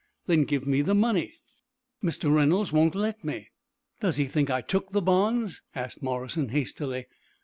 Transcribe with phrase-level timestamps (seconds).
[0.25, 1.31] "Then give me the money."
[2.03, 2.33] "Mr.
[2.33, 3.49] Reynolds won't let me."
[3.99, 7.05] "Does he think I took the bonds?" asked Morrison, hastily.